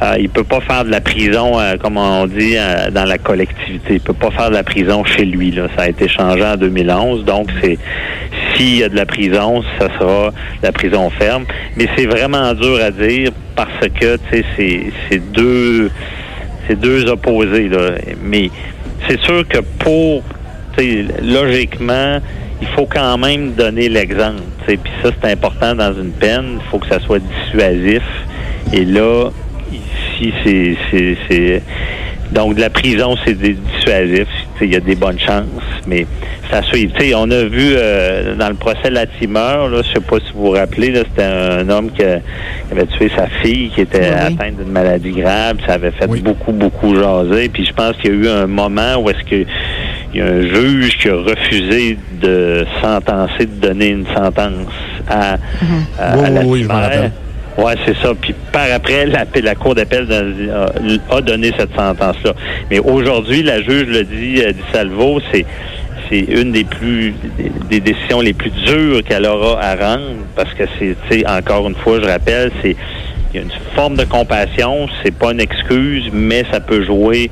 euh, 0.04 0.16
il 0.20 0.30
peut 0.30 0.44
pas 0.44 0.62
faire 0.62 0.84
de 0.84 0.92
la 0.92 1.02
prison, 1.02 1.60
euh, 1.60 1.76
comme 1.78 1.98
on 1.98 2.28
dit, 2.28 2.56
euh, 2.56 2.92
dans 2.92 3.06
la 3.06 3.18
collectivité. 3.18 3.96
Il 3.96 4.00
peut 4.00 4.14
pas 4.14 4.30
faire 4.32 4.50
de 4.50 4.56
la 4.56 4.64
prison 4.64 5.04
chez 5.04 5.26
lui. 5.26 5.56
Ça 5.76 5.84
a 5.84 5.90
été 5.90 6.08
changé 6.08 6.44
en 6.44 6.56
2011, 6.56 7.24
donc 7.26 7.50
c'est 7.62 7.80
s'il 8.56 8.78
y 8.78 8.84
a 8.84 8.90
de 8.90 8.96
la 8.96 9.06
prison, 9.06 9.64
ça 9.80 9.88
sera 10.00 10.30
de 10.30 10.64
la 10.64 10.72
prison 10.72 11.10
ferme. 11.12 11.46
Mais 11.78 11.88
c'est 11.96 12.06
vraiment 12.06 12.54
dur 12.54 12.80
à 12.80 12.92
dire 12.92 13.32
parce 13.56 13.88
que 14.00 14.18
c'est 14.30 15.32
deux 15.34 15.92
c'est 16.68 16.80
deux 16.80 17.08
opposés. 17.10 17.70
Là. 17.70 17.92
Mais 18.24 18.50
c'est 19.12 19.22
sûr 19.24 19.46
que 19.46 19.58
pour, 19.80 20.24
logiquement, 21.22 22.20
il 22.62 22.68
faut 22.70 22.86
quand 22.86 23.18
même 23.18 23.52
donner 23.54 23.90
l'exemple. 23.90 24.42
Puis 24.66 24.80
ça, 25.04 25.10
c'est 25.22 25.32
important 25.32 25.76
dans 25.76 25.94
une 25.94 26.12
peine. 26.12 26.60
Il 26.64 26.70
faut 26.70 26.80
que 26.80 26.88
ça 26.88 27.00
soit 27.02 27.20
dissuasif. 27.20 28.04
Et 28.72 28.86
là, 28.86 29.30
ici, 29.74 30.34
c'est... 31.28 31.62
Donc, 32.32 32.56
de 32.56 32.62
la 32.62 32.70
prison, 32.70 33.18
c'est 33.26 33.38
dissuasif. 33.38 34.28
Il 34.62 34.72
y 34.72 34.78
a 34.78 34.80
des 34.80 34.96
bonnes 34.96 35.20
chances, 35.20 35.46
mais 35.86 36.08
ça 36.52 36.62
suit. 36.64 36.92
on 37.16 37.32
a 37.32 37.44
vu 37.44 37.76
euh, 37.76 38.36
dans 38.36 38.50
le 38.50 38.56
procès 38.56 38.90
Latimer, 38.90 39.70
là, 39.72 39.82
je 39.84 39.94
sais 39.94 40.00
pas 40.02 40.18
si 40.20 40.34
vous 40.34 40.48
vous 40.48 40.52
rappelez, 40.52 40.94
c'était 40.96 41.24
un 41.24 41.70
homme 41.70 41.92
qui, 41.92 42.04
avait 42.04 42.86
tué 42.98 43.10
sa 43.16 43.28
fille, 43.42 43.70
qui 43.70 43.82
était 43.82 44.10
atteinte 44.10 44.58
d'une 44.58 44.72
maladie 44.72 45.12
grave. 45.12 45.58
Ça 45.66 45.74
avait 45.74 45.92
fait 45.92 46.08
beaucoup, 46.08 46.52
beaucoup 46.52 46.96
jaser. 46.96 47.50
Puis 47.50 47.66
je 47.66 47.74
pense 47.74 47.96
qu'il 47.98 48.12
y 48.12 48.14
a 48.14 48.18
eu 48.18 48.28
un 48.28 48.48
moment 48.48 48.98
où 48.98 49.10
est-ce 49.10 49.24
que 49.24 49.46
il 50.14 50.20
y 50.20 50.22
a 50.22 50.26
un 50.26 50.42
juge 50.42 50.98
qui 50.98 51.08
a 51.08 51.16
refusé 51.16 51.98
de 52.22 52.66
sentencer, 52.82 53.46
de 53.46 53.68
donner 53.68 53.88
une 53.90 54.06
sentence 54.08 54.68
à, 55.10 55.38
mm-hmm. 55.38 56.00
à, 56.00 56.46
oui, 57.58 57.74
c'est 57.86 57.96
ça. 57.98 58.14
Puis 58.20 58.34
par 58.52 58.68
après, 58.74 59.06
la, 59.06 59.26
la 59.42 59.56
Cour 59.56 59.76
d'appel 59.76 60.08
a, 61.10 61.22
donné 61.22 61.52
cette 61.58 61.76
sentence-là. 61.76 62.34
Mais 62.70 62.80
aujourd'hui, 62.80 63.44
la 63.44 63.62
juge 63.62 63.88
le 63.88 64.04
dit, 64.04 64.42
euh, 64.42 64.52
dit 64.52 64.62
Salvo, 64.72 65.20
c'est 65.32 65.46
c'est 66.12 66.20
une 66.20 66.52
des 66.52 66.66
plus 66.66 67.14
des, 67.70 67.80
décisions 67.80 68.22
les 68.22 68.34
plus 68.34 68.52
dures 68.52 69.02
qu'elle 69.04 69.26
aura 69.26 69.62
à 69.62 69.76
rendre 69.76 70.26
parce 70.36 70.54
que 70.54 70.64
c'est 71.10 71.28
encore 71.28 71.68
une 71.68 71.76
fois 71.76 72.00
je 72.02 72.06
rappelle 72.06 72.52
c'est 72.62 72.76
il 73.34 73.38
y 73.38 73.40
a 73.40 73.44
une 73.44 73.76
forme 73.76 73.96
de 73.96 74.04
compassion, 74.04 74.88
c'est 75.02 75.16
pas 75.16 75.32
une 75.32 75.40
excuse, 75.40 76.10
mais 76.12 76.44
ça 76.52 76.60
peut 76.60 76.84
jouer 76.84 77.32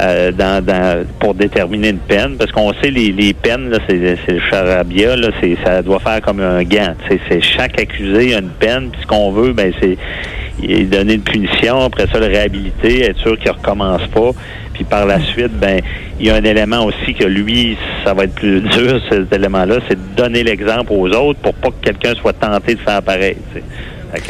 euh, 0.00 0.32
dans, 0.32 1.06
pour 1.20 1.34
déterminer 1.34 1.90
une 1.90 1.98
peine, 1.98 2.36
parce 2.36 2.50
qu'on 2.50 2.72
sait 2.82 2.90
les, 2.90 3.32
peines, 3.32 3.72
c'est, 3.88 3.94
le 3.94 4.40
charabia, 4.50 5.14
ça 5.64 5.82
doit 5.82 6.00
faire 6.00 6.20
comme 6.20 6.40
un 6.40 6.64
gant. 6.64 6.94
C'est, 7.08 7.40
chaque 7.40 7.80
accusé 7.80 8.34
a 8.34 8.40
une 8.40 8.50
peine, 8.50 8.90
puis 8.90 9.02
ce 9.02 9.06
qu'on 9.06 9.30
veut, 9.30 9.52
ben 9.52 9.72
c'est 9.80 9.96
donner 10.86 11.14
une 11.14 11.22
punition, 11.22 11.80
après 11.80 12.06
ça 12.12 12.18
le 12.18 12.26
réhabiliter, 12.26 13.04
être 13.04 13.20
sûr 13.20 13.38
qu'il 13.38 13.50
recommence 13.50 14.06
pas. 14.08 14.30
Puis 14.74 14.84
par 14.84 15.06
la 15.06 15.20
suite, 15.20 15.52
ben 15.52 15.80
il 16.18 16.26
y 16.26 16.30
a 16.30 16.34
un 16.36 16.44
élément 16.44 16.84
aussi 16.84 17.14
que 17.14 17.24
lui, 17.24 17.76
ça 18.04 18.14
va 18.14 18.24
être 18.24 18.34
plus 18.34 18.60
dur, 18.76 19.00
cet 19.10 19.32
élément-là, 19.32 19.76
c'est 19.88 19.94
de 19.94 20.16
donner 20.16 20.42
l'exemple 20.42 20.92
aux 20.92 21.08
autres 21.08 21.38
pour 21.40 21.54
pas 21.54 21.68
que 21.68 21.84
quelqu'un 21.84 22.14
soit 22.14 22.32
tenté 22.32 22.74
de 22.74 22.80
faire 22.80 23.02
pareil. 23.02 23.36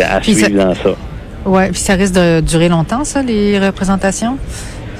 À, 0.02 0.22
suivre 0.22 0.48
dans 0.50 0.74
ça. 0.74 0.96
Oui, 1.44 1.68
puis 1.70 1.78
ça 1.78 1.94
risque 1.94 2.14
de 2.14 2.40
durer 2.40 2.68
longtemps, 2.68 3.04
ça, 3.04 3.22
les 3.22 3.58
représentations? 3.58 4.36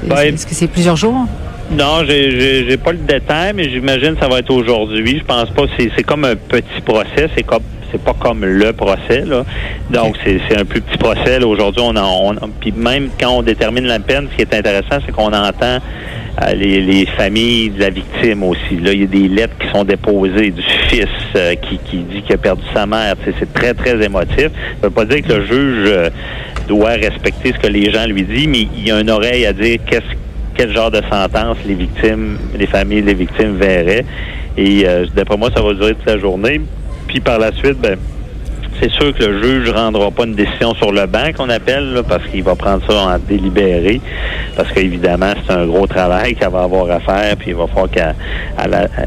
Ben, 0.05 0.19
Est-ce 0.19 0.47
que 0.47 0.55
c'est 0.55 0.69
plusieurs 0.69 0.97
jours? 0.97 1.26
Non, 1.73 2.05
j'ai 2.07 2.76
pas 2.76 2.93
le 2.93 2.99
détail, 2.99 3.52
mais 3.55 3.69
j'imagine 3.69 4.14
que 4.14 4.21
ça 4.21 4.28
va 4.28 4.38
être 4.38 4.50
aujourd'hui. 4.50 5.19
Je 5.19 5.25
pense 5.25 5.50
pas. 5.50 5.64
C'est 5.76 6.02
comme 6.05 6.25
un 6.25 6.37
petit 6.37 6.81
procès. 6.85 7.28
C'est 7.35 7.43
comme 7.43 7.62
c'est 7.90 8.02
pas 8.02 8.14
comme 8.14 8.45
le 8.45 8.73
procès 8.73 9.25
là. 9.25 9.45
Donc 9.90 10.16
c'est 10.25 10.40
un 10.57 10.64
plus 10.64 10.81
petit 10.81 10.99
procès. 10.99 11.43
Aujourd'hui, 11.43 11.83
on, 11.85 11.97
on, 11.97 12.35
puis 12.61 12.73
même 12.73 13.09
quand 13.19 13.31
on 13.31 13.43
détermine 13.43 13.87
la 13.87 13.99
peine, 13.99 14.28
ce 14.31 14.37
qui 14.37 14.43
est 14.43 14.55
intéressant, 14.55 14.99
c'est 15.05 15.12
qu'on 15.12 15.33
entend 15.33 15.78
les, 16.55 16.81
les, 16.81 17.07
familles 17.07 17.71
de 17.71 17.81
la 17.81 17.90
victime 17.90 18.43
aussi. 18.43 18.76
Là, 18.83 18.93
il 18.93 19.00
y 19.00 19.05
a 19.05 19.07
des 19.07 19.28
lettres 19.28 19.55
qui 19.59 19.69
sont 19.69 19.85
déposées 19.85 20.50
du 20.50 20.62
fils 20.88 21.07
euh, 21.35 21.55
qui, 21.55 21.78
qui 21.78 21.99
dit 21.99 22.23
qu'il 22.23 22.35
a 22.35 22.38
perdu 22.38 22.62
sa 22.75 22.87
mère. 22.87 23.14
C'est 23.25 23.52
très 23.52 23.75
très 23.75 24.05
émotif. 24.05 24.50
Ça 24.81 24.85
veut 24.85 24.90
pas 24.90 25.05
dire 25.05 25.23
que 25.23 25.33
le 25.33 25.45
juge 25.47 25.90
euh, 25.90 26.11
doit 26.69 26.90
respecter 26.90 27.52
ce 27.52 27.59
que 27.59 27.69
les 27.69 27.90
gens 27.90 28.07
lui 28.07 28.23
disent, 28.23 28.49
mais 28.49 28.69
il 28.76 28.90
a 28.93 29.00
une 29.00 29.11
oreille 29.11 29.47
à 29.47 29.52
dire 29.52 29.78
qu'est-ce 29.87 30.14
quel 30.57 30.73
genre 30.73 30.90
de 30.90 31.02
sentence 31.11 31.59
les 31.66 31.75
victimes, 31.75 32.38
les 32.59 32.66
familles 32.66 33.02
des 33.02 33.14
victimes 33.14 33.57
verraient. 33.57 34.05
Et 34.57 34.85
euh, 34.87 35.05
d'après 35.14 35.37
moi, 35.37 35.50
ça 35.55 35.62
va 35.62 35.75
durer 35.75 35.95
toute 35.95 36.07
la 36.07 36.19
journée. 36.19 36.61
Puis 37.09 37.21
par 37.21 37.38
la 37.38 37.52
suite, 37.52 37.78
ben, 37.78 37.97
c'est 38.80 38.90
sûr 38.90 39.14
que 39.14 39.25
le 39.25 39.42
juge 39.42 39.68
ne 39.68 39.75
rendra 39.75 40.11
pas 40.11 40.25
une 40.25 40.35
décision 40.35 40.75
sur 40.75 40.92
le 40.92 41.06
banc 41.06 41.33
qu'on 41.37 41.49
appelle, 41.49 42.02
parce 42.09 42.26
qu'il 42.26 42.42
va 42.42 42.54
prendre 42.54 42.83
ça 42.88 42.95
en 42.95 43.18
délibéré. 43.18 44.00
Parce 44.56 44.71
qu'évidemment, 44.73 45.33
c'est 45.47 45.52
un 45.52 45.66
gros 45.66 45.87
travail 45.87 46.35
qu'elle 46.35 46.50
va 46.50 46.62
avoir 46.62 46.90
à 46.90 47.00
faire, 47.00 47.37
puis 47.37 47.50
il 47.50 47.54
va 47.54 47.66
falloir 47.66 47.90
qu'elle 47.90 48.14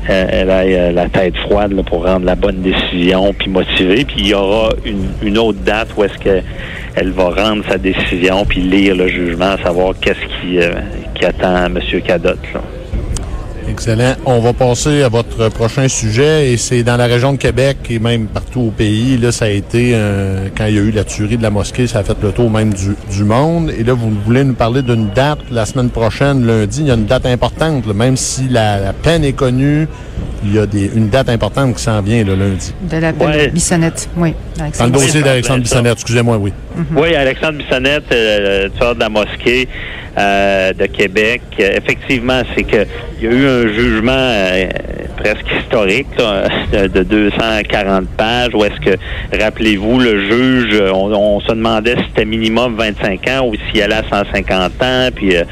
elle, 0.07 0.49
ait 0.49 0.79
euh, 0.79 0.91
la 0.91 1.09
tête 1.09 1.37
froide 1.37 1.73
pour 1.85 2.05
rendre 2.05 2.25
la 2.25 2.35
bonne 2.35 2.61
décision, 2.61 3.33
puis 3.33 3.49
motiver. 3.49 4.05
Puis 4.05 4.17
il 4.19 4.27
y 4.27 4.33
aura 4.33 4.69
une, 4.85 5.37
autre 5.37 5.59
date 5.59 5.89
où 5.95 6.03
est-ce 6.03 6.17
qu'elle 6.17 7.11
va 7.11 7.29
rendre 7.29 7.63
sa 7.69 7.77
décision, 7.77 8.45
puis 8.45 8.61
lire 8.61 8.95
le 8.95 9.07
jugement, 9.07 9.55
savoir 9.63 9.93
qu'est-ce 9.99 10.41
qui, 10.41 10.59
euh, 10.59 10.71
qui 11.15 11.25
attend 11.25 11.65
M. 11.65 11.79
Cadotte. 12.05 12.39
Là. 12.53 12.61
Excellent. 13.69 14.15
On 14.25 14.39
va 14.39 14.53
passer 14.53 15.03
à 15.03 15.09
votre 15.09 15.49
prochain 15.49 15.87
sujet 15.87 16.51
et 16.51 16.57
c'est 16.57 16.81
dans 16.81 16.97
la 16.97 17.05
région 17.05 17.33
de 17.33 17.37
Québec 17.37 17.77
et 17.89 17.99
même 17.99 18.25
partout 18.25 18.61
au 18.61 18.71
pays. 18.71 19.17
Là, 19.17 19.31
ça 19.31 19.45
a 19.45 19.49
été, 19.49 19.91
euh, 19.93 20.47
quand 20.57 20.65
il 20.65 20.75
y 20.75 20.79
a 20.79 20.81
eu 20.81 20.89
la 20.91 21.03
tuerie 21.03 21.37
de 21.37 21.43
la 21.43 21.51
mosquée, 21.51 21.85
ça 21.85 21.99
a 21.99 22.03
fait 22.03 22.17
le 22.21 22.31
tour 22.31 22.49
même 22.49 22.73
du, 22.73 23.23
monde. 23.23 23.71
Et 23.77 23.83
là, 23.83 23.93
vous 23.93 24.09
voulez 24.25 24.43
nous 24.43 24.55
parler 24.55 24.81
d'une 24.81 25.09
date 25.09 25.39
la 25.51 25.67
semaine 25.67 25.89
prochaine, 25.89 26.45
lundi. 26.47 26.81
Il 26.81 26.87
y 26.87 26.91
a 26.91 26.95
une 26.95 27.05
date 27.05 27.27
importante, 27.27 27.85
même 27.93 28.17
si 28.17 28.49
la, 28.49 28.91
peine 28.91 29.23
est 29.23 29.33
connue. 29.33 29.87
Il 30.43 30.53
y 30.53 30.59
a 30.59 30.65
des, 30.65 30.89
une 30.95 31.09
date 31.09 31.29
importante 31.29 31.75
qui 31.75 31.83
s'en 31.83 32.01
vient 32.01 32.23
le 32.23 32.35
lundi. 32.35 32.73
De 32.81 32.97
la 32.97 33.13
peine 33.13 33.51
Bissonnette, 33.51 34.09
oui. 34.15 34.33
Dans 34.57 34.85
le 34.85 34.91
dossier 34.91 35.21
d'Alexandre 35.21 35.61
Bissonnette, 35.61 35.93
excusez-moi, 35.93 36.37
oui. 36.37 36.53
Oui, 36.95 37.13
Alexandre 37.15 37.57
Bissonnette, 37.57 38.11
euh, 38.11 38.69
tueur 38.77 38.95
de 38.95 38.99
la 39.01 39.09
mosquée. 39.09 39.67
Euh, 40.17 40.73
de 40.73 40.85
Québec. 40.87 41.41
effectivement, 41.57 42.41
c'est 42.53 42.63
que 42.63 42.85
il 43.21 43.23
y 43.23 43.27
a 43.27 43.31
eu 43.31 43.47
un 43.47 43.67
jugement 43.73 44.11
euh, 44.11 44.67
presque 45.19 45.45
historique 45.59 46.07
de, 46.71 47.03
240 47.03 48.07
pages 48.17 48.49
où 48.53 48.63
est-ce 48.63 48.79
que, 48.79 48.97
rappelez-vous, 49.37 49.99
le 49.99 50.29
juge, 50.29 50.81
on, 50.93 51.39
se 51.41 51.51
demandait 51.51 51.95
si 51.95 52.03
c'était 52.09 52.25
minimum 52.25 52.75
25 52.75 53.27
ans 53.27 53.47
ou 53.47 53.53
s'il 53.55 53.81
allait 53.81 53.95
à 53.95 54.03
150 54.09 54.81
ans, 54.81 55.09
puis 55.13 55.35
euh, 55.35 55.43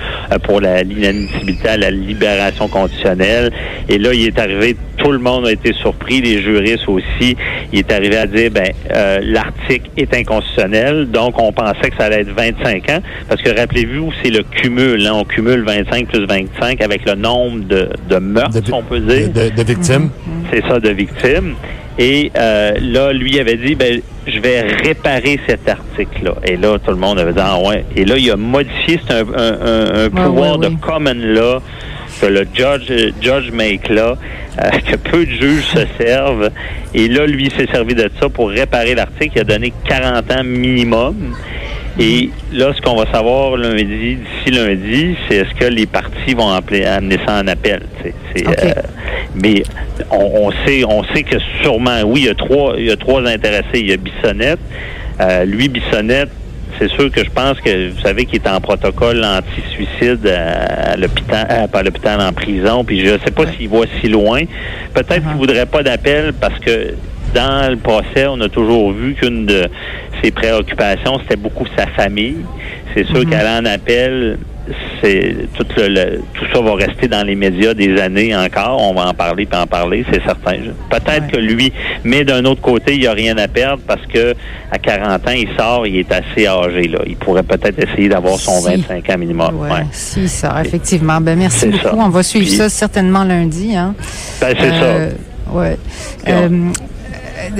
pour 0.43 0.61
l'inadmissibilité 0.61 1.69
à 1.69 1.77
la 1.77 1.91
libération 1.91 2.67
conditionnelle. 2.67 3.51
Et 3.89 3.97
là, 3.97 4.13
il 4.13 4.27
est 4.27 4.39
arrivé, 4.39 4.75
tout 4.97 5.11
le 5.11 5.19
monde 5.19 5.47
a 5.47 5.51
été 5.51 5.73
surpris, 5.73 6.21
les 6.21 6.41
juristes 6.41 6.87
aussi. 6.87 7.35
Il 7.71 7.79
est 7.79 7.91
arrivé 7.91 8.17
à 8.17 8.25
dire, 8.25 8.51
ben, 8.51 8.71
l'article 9.21 9.89
est 9.97 10.13
inconstitutionnel, 10.13 11.09
donc 11.09 11.39
on 11.41 11.51
pensait 11.51 11.89
que 11.89 11.97
ça 11.97 12.05
allait 12.05 12.21
être 12.21 12.33
25 12.35 12.89
ans, 12.89 13.01
parce 13.27 13.41
que 13.41 13.49
rappelez-vous, 13.57 14.11
c'est 14.23 14.29
le 14.29 14.43
cumule. 14.43 15.05
Hein. 15.05 15.13
on 15.15 15.23
cumule 15.23 15.63
25 15.65 16.07
plus 16.07 16.25
25 16.25 16.81
avec 16.81 17.05
le 17.05 17.15
nombre 17.15 17.65
de, 17.65 17.89
de 18.09 18.17
meurtres, 18.17 18.59
on 18.71 18.83
peut 18.83 18.99
dire. 18.99 19.29
De, 19.29 19.56
victimes? 19.63 20.09
Mhm. 20.25 20.45
C'est 20.51 20.61
ça, 20.67 20.79
de 20.79 20.89
victimes. 20.89 21.55
Et 21.99 22.31
euh, 22.37 22.73
là, 22.79 23.11
lui 23.11 23.39
avait 23.39 23.57
dit, 23.57 23.75
ben, 23.75 24.01
je 24.27 24.39
vais 24.39 24.61
réparer 24.61 25.39
cet 25.47 25.67
article-là. 25.67 26.35
Et 26.45 26.55
là, 26.55 26.77
tout 26.77 26.91
le 26.91 26.97
monde 26.97 27.17
avait 27.17 27.33
dit, 27.33 27.39
ah 27.41 27.59
ouais. 27.59 27.85
Et 27.95 28.05
là, 28.05 28.17
il 28.17 28.29
a 28.29 28.35
modifié, 28.35 28.99
c'est 29.07 29.15
un, 29.15 30.09
pouvoir 30.09 30.59
de 30.59 30.69
common 30.79 31.15
law 31.15 31.59
que 32.21 32.27
le 32.27 32.47
judge, 32.53 33.13
judge 33.21 33.51
make 33.51 33.89
là, 33.89 34.15
euh, 34.61 34.69
que 34.85 34.95
peu 34.95 35.25
de 35.25 35.31
juges 35.31 35.65
se 35.65 36.03
servent. 36.03 36.51
Et 36.93 37.07
là, 37.07 37.25
lui, 37.25 37.49
s'est 37.55 37.67
servi 37.71 37.95
de 37.95 38.09
ça 38.19 38.29
pour 38.29 38.49
réparer 38.49 38.95
l'article. 38.95 39.33
Il 39.35 39.41
a 39.41 39.43
donné 39.43 39.73
40 39.87 40.31
ans 40.31 40.43
minimum. 40.43 41.35
Et 41.99 42.29
là, 42.53 42.73
ce 42.75 42.81
qu'on 42.81 42.95
va 42.95 43.11
savoir 43.11 43.57
lundi, 43.57 44.17
d'ici 44.17 44.51
lundi, 44.51 45.15
c'est 45.27 45.37
est-ce 45.37 45.53
que 45.55 45.65
les 45.65 45.87
partis 45.87 46.35
vont 46.35 46.51
amener 46.51 47.17
ça 47.25 47.41
en 47.41 47.47
appel. 47.47 47.81
Euh, 48.05 48.73
mais 49.35 49.63
on, 50.11 50.51
sait, 50.65 50.83
on 50.87 51.03
sait 51.05 51.23
que 51.23 51.37
sûrement, 51.61 52.01
oui, 52.05 52.21
il 52.21 52.25
y 52.27 52.29
a 52.29 52.35
trois, 52.35 52.75
il 52.77 52.85
y 52.85 52.91
a 52.91 52.97
trois 52.97 53.27
intéressés. 53.27 53.79
Il 53.79 53.89
y 53.89 53.93
a 53.93 53.97
Bissonnette. 53.97 54.59
Euh, 55.19 55.45
lui, 55.45 55.69
Bissonnette, 55.69 56.29
c'est 56.77 56.89
sûr 56.89 57.11
que 57.11 57.23
je 57.23 57.31
pense 57.31 57.59
que 57.61 57.89
vous 57.89 58.01
savez 58.01 58.25
qu'il 58.25 58.35
est 58.35 58.47
en 58.47 58.61
protocole 58.61 59.23
anti-suicide 59.25 60.27
à, 60.27 60.95
l'hôpital, 60.97 61.67
pas 61.71 61.79
à 61.79 61.83
l'hôpital 61.83 62.21
en 62.21 62.31
prison. 62.31 62.83
Puis 62.83 63.03
je 63.03 63.13
ne 63.13 63.19
sais 63.19 63.31
pas 63.31 63.45
s'il 63.57 63.69
va 63.69 63.79
si 63.99 64.07
loin. 64.07 64.41
Peut-être 64.93 65.13
qu'il 65.13 65.23
qu'il 65.23 65.37
voudrait 65.37 65.65
pas 65.65 65.81
d'appel 65.81 66.33
parce 66.39 66.59
que 66.59 66.93
dans 67.33 67.69
le 67.69 67.77
procès, 67.77 68.27
on 68.27 68.39
a 68.41 68.49
toujours 68.49 68.91
vu 68.91 69.13
qu'une 69.13 69.45
de 69.45 69.67
ses 70.23 70.31
préoccupations, 70.31 71.19
c'était 71.19 71.35
beaucoup 71.35 71.65
sa 71.77 71.87
famille. 71.87 72.37
C'est 72.93 73.05
sûr 73.05 73.19
mhm. 73.19 73.29
qu'elle 73.29 73.47
en 73.47 73.65
appelle, 73.65 74.37
c'est 75.01 75.47
tout, 75.53 75.65
le, 75.77 76.19
tout 76.33 76.45
ça 76.51 76.61
va 76.61 76.75
rester 76.75 77.07
dans 77.07 77.25
les 77.25 77.35
médias 77.35 77.73
des 77.73 77.99
années 77.99 78.35
encore. 78.35 78.81
On 78.81 78.93
va 78.93 79.07
en 79.07 79.13
parler 79.13 79.45
puis 79.45 79.59
en 79.59 79.67
parler, 79.67 80.05
c'est 80.11 80.21
certain. 80.23 80.57
Peut-être 80.89 81.27
que 81.27 81.37
lui, 81.37 81.71
mais 82.03 82.23
d'un 82.23 82.43
autre 82.45 82.61
côté, 82.61 82.95
il 82.95 83.01
n'y 83.01 83.07
a 83.07 83.13
rien 83.13 83.37
à 83.37 83.47
perdre 83.47 83.83
parce 83.87 84.05
que 84.07 84.33
à 84.71 84.77
40 84.77 85.27
ans, 85.27 85.31
il 85.31 85.47
sort, 85.57 85.87
il 85.87 85.97
est 85.97 86.11
assez 86.11 86.47
âgé. 86.47 86.87
Là. 86.87 86.99
Il 87.05 87.15
pourrait 87.15 87.43
peut-être 87.43 87.79
essayer 87.79 88.09
d'avoir 88.09 88.37
son 88.37 88.61
25 88.61 89.09
ans 89.09 89.17
minimum. 89.17 89.59
Ouais, 89.59 89.85
Si, 89.91 90.27
sort, 90.27 90.59
effectivement. 90.59 91.21
Ben, 91.21 91.37
merci 91.37 91.67
beaucoup. 91.67 91.97
On 91.97 92.09
va 92.09 92.23
suivre 92.23 92.47
ça 92.47 92.69
certainement 92.69 93.23
lundi. 93.23 93.75
Hein. 93.75 93.95
Ben, 94.41 94.53
c'est 94.59 94.71
euh, 94.71 95.09
ça. 95.09 95.15
Ouais. 95.53 95.77
Euh, 96.27 96.49
euh, 96.49 96.71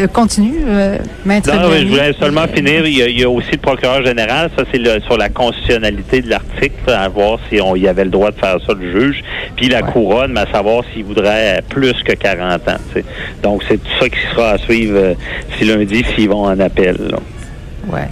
continue, 0.07 0.59
euh, 0.65 0.97
maître. 1.25 1.53
Non, 1.53 1.71
je 1.71 1.85
voulais 1.85 2.13
seulement 2.13 2.47
finir. 2.47 2.85
Il 2.85 3.19
y, 3.19 3.23
a, 3.23 3.29
aussi 3.29 3.51
le 3.51 3.57
procureur 3.57 4.03
général. 4.05 4.49
Ça, 4.57 4.63
c'est 4.71 5.03
sur 5.03 5.17
la 5.17 5.29
constitutionnalité 5.29 6.21
de 6.21 6.29
l'article, 6.29 6.89
à 6.89 7.07
voir 7.07 7.39
si 7.49 7.59
on 7.61 7.75
y 7.75 7.87
avait 7.87 8.05
le 8.05 8.11
droit 8.11 8.31
de 8.31 8.37
faire 8.37 8.57
ça, 8.65 8.73
le 8.73 8.91
juge. 8.91 9.23
Puis 9.55 9.69
la 9.69 9.81
couronne, 9.81 10.33
mais 10.33 10.41
à 10.41 10.51
savoir 10.51 10.83
s'il 10.93 11.05
voudrait 11.05 11.61
plus 11.69 11.93
que 12.03 12.13
40 12.13 12.67
ans. 12.67 13.01
Donc, 13.43 13.63
c'est 13.67 13.77
tout 13.77 13.99
ça 13.99 14.09
qui 14.09 14.19
sera 14.31 14.51
à 14.51 14.57
suivre 14.57 14.97
euh, 14.97 15.13
si 15.57 15.65
lundi, 15.65 16.03
s'ils 16.15 16.29
vont 16.29 16.45
en 16.45 16.59
appel. 16.59 16.97
Là. 17.09 17.17
Ouais. 17.91 18.07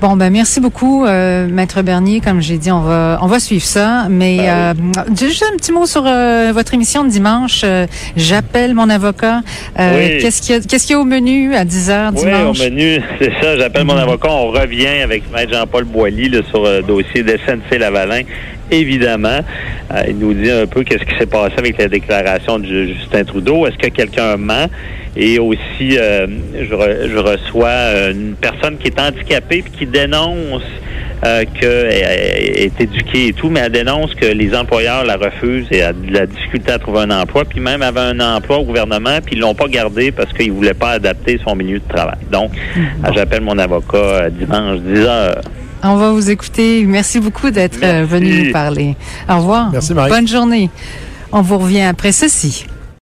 Bon, 0.00 0.16
ben 0.16 0.30
merci 0.30 0.60
beaucoup, 0.60 1.04
euh, 1.04 1.46
Maître 1.46 1.82
Bernier. 1.82 2.22
Comme 2.22 2.40
j'ai 2.40 2.56
dit, 2.56 2.72
on 2.72 2.80
va 2.80 3.18
on 3.20 3.26
va 3.26 3.38
suivre 3.38 3.64
ça. 3.64 4.06
Mais 4.08 4.38
ben 4.38 4.74
euh, 4.96 5.14
juste 5.14 5.44
un 5.52 5.54
petit 5.58 5.72
mot 5.72 5.84
sur 5.84 6.04
euh, 6.06 6.52
votre 6.54 6.72
émission 6.72 7.04
de 7.04 7.10
dimanche. 7.10 7.60
Euh, 7.64 7.86
j'appelle 8.16 8.72
mon 8.72 8.88
avocat. 8.88 9.42
Qu'est-ce 9.76 10.40
qu'il 10.40 10.54
y 10.54 10.58
a 10.58 10.60
qu'est-ce 10.62 10.86
qu'il 10.86 10.94
y 10.94 10.98
a 10.98 11.00
au 11.00 11.04
menu 11.04 11.54
à 11.54 11.66
10 11.66 11.90
h 11.90 12.14
dimanche? 12.14 12.58
Oui, 12.60 12.66
au 12.66 12.70
menu, 12.70 13.02
c'est 13.20 13.32
ça. 13.42 13.58
J'appelle 13.58 13.84
mon 13.84 13.92
mhm. 13.92 14.00
avocat. 14.00 14.30
On 14.30 14.48
revient 14.48 15.02
avec 15.04 15.30
Maître 15.30 15.52
Jean-Paul 15.52 15.84
Boilly 15.84 16.30
sur 16.48 16.64
le 16.64 16.80
dossier 16.80 17.22
de 17.22 17.36
SNC 17.46 17.78
Lavalin 17.78 18.22
évidemment. 18.72 19.40
il 20.06 20.16
nous 20.16 20.32
dit 20.32 20.48
un 20.48 20.64
peu 20.64 20.84
qu'est-ce 20.84 21.02
qui 21.02 21.18
s'est 21.18 21.26
passé 21.26 21.54
avec 21.58 21.76
la 21.76 21.88
déclaration 21.88 22.60
de 22.60 22.86
Justin 22.86 23.24
Trudeau. 23.24 23.66
Est-ce 23.66 23.76
que 23.76 23.88
quelqu'un 23.88 24.36
ment? 24.36 24.66
Et 25.16 25.38
aussi, 25.38 25.98
euh, 25.98 26.26
je, 26.54 27.18
reçois 27.18 27.68
euh, 27.68 28.12
une 28.12 28.34
personne 28.34 28.78
qui 28.78 28.88
est 28.88 29.00
handicapée 29.00 29.64
et 29.66 29.70
qui 29.70 29.86
dénonce 29.86 30.62
euh, 31.24 31.44
qu'elle 31.58 31.92
est 31.92 32.80
éduquée 32.80 33.28
et 33.28 33.32
tout, 33.32 33.50
mais 33.50 33.60
elle 33.60 33.72
dénonce 33.72 34.14
que 34.14 34.26
les 34.26 34.54
employeurs 34.54 35.04
la 35.04 35.16
refusent 35.16 35.66
et 35.72 35.82
a 35.82 35.92
de 35.92 36.12
la 36.12 36.26
difficulté 36.26 36.70
à 36.72 36.78
trouver 36.78 37.00
un 37.00 37.10
emploi, 37.10 37.44
puis 37.44 37.60
même 37.60 37.82
avait 37.82 38.00
un 38.00 38.20
emploi 38.20 38.58
au 38.58 38.64
gouvernement, 38.64 39.18
puis 39.24 39.34
ils 39.34 39.40
l'ont 39.40 39.54
pas 39.54 39.66
gardé 39.66 40.12
parce 40.12 40.32
qu'ils 40.32 40.52
voulaient 40.52 40.74
pas 40.74 40.92
adapter 40.92 41.40
son 41.44 41.56
milieu 41.56 41.80
de 41.80 41.88
travail. 41.92 42.18
Donc, 42.30 42.52
mm. 42.54 43.12
j'appelle 43.14 43.42
mon 43.42 43.58
avocat 43.58 44.30
dimanche 44.30 44.78
10 44.80 45.00
heures. 45.00 45.40
On 45.82 45.96
va 45.96 46.12
vous 46.12 46.30
écouter. 46.30 46.84
Merci 46.86 47.20
beaucoup 47.20 47.50
d'être 47.50 47.80
venu 48.04 48.44
nous 48.44 48.52
parler. 48.52 48.96
Au 49.28 49.38
revoir. 49.38 49.70
Merci, 49.72 49.94
Marie. 49.94 50.10
Bonne 50.10 50.28
journée. 50.28 50.70
On 51.32 51.40
vous 51.40 51.58
revient 51.58 51.82
après 51.82 52.12
ceci. 52.12 52.66